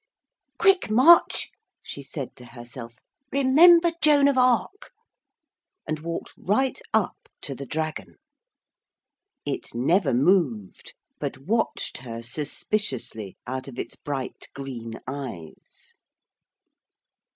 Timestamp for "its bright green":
13.77-14.99